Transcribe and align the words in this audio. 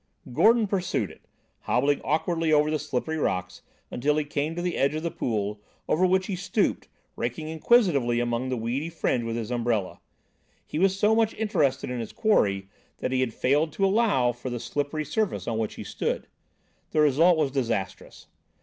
Gordon 0.33 0.65
pursued 0.65 1.11
it, 1.11 1.27
hobbling 1.59 2.01
awkwardly 2.03 2.51
over 2.51 2.71
the 2.71 2.79
slippery 2.79 3.17
rocks, 3.17 3.61
until 3.91 4.17
he 4.17 4.25
came 4.25 4.55
to 4.55 4.61
the 4.63 4.75
edge 4.75 4.95
of 4.95 5.03
the 5.03 5.11
pool, 5.11 5.61
over 5.87 6.07
which 6.07 6.25
he 6.25 6.35
stooped, 6.35 6.87
raking 7.15 7.49
inquisitively 7.49 8.19
among 8.19 8.49
the 8.49 8.57
weedy 8.57 8.89
fringe 8.89 9.23
with 9.23 9.35
his 9.35 9.51
umbrella. 9.51 9.99
He 10.65 10.79
was 10.79 10.97
so 10.97 11.13
much 11.13 11.35
interested 11.35 11.91
in 11.91 11.99
his 11.99 12.13
quarry 12.13 12.67
that 12.97 13.11
he 13.11 13.23
failed 13.27 13.73
to 13.73 13.85
allow 13.85 14.31
for 14.31 14.49
the 14.49 14.59
slippery 14.59 15.05
surface 15.05 15.47
on 15.47 15.59
which 15.59 15.75
he 15.75 15.83
stood. 15.83 16.25
The 16.89 17.01
result 17.01 17.37
was 17.37 17.51
disastrous. 17.51 18.25